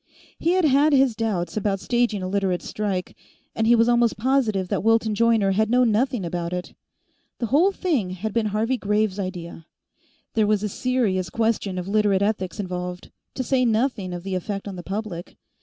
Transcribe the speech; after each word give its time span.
He 0.39 0.53
had 0.53 0.65
had 0.65 0.93
his 0.93 1.15
doubts 1.15 1.55
about 1.55 1.79
staging 1.79 2.23
a 2.23 2.27
Literates' 2.27 2.67
strike, 2.67 3.15
and 3.53 3.67
he 3.67 3.75
was 3.75 3.87
almost 3.87 4.17
positive 4.17 4.67
that 4.69 4.83
Wilton 4.83 5.13
Joyner 5.13 5.51
had 5.51 5.69
known 5.69 5.91
nothing 5.91 6.25
about 6.25 6.53
it. 6.53 6.73
The 7.37 7.45
whole 7.45 7.71
thing 7.71 8.09
had 8.09 8.33
been 8.33 8.47
Harvey 8.47 8.77
Graves' 8.77 9.19
idea. 9.19 9.67
There 10.33 10.47
was 10.47 10.63
a 10.63 10.69
serious 10.69 11.29
question 11.29 11.77
of 11.77 11.87
Literate 11.87 12.23
ethics 12.23 12.59
involved, 12.59 13.11
to 13.35 13.43
say 13.43 13.63
nothing 13.63 14.11
of 14.11 14.23
the 14.23 14.33
effect 14.33 14.67
on 14.67 14.75
the 14.75 14.81
public. 14.81 15.37